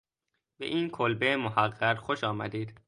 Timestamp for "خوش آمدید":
1.95-2.79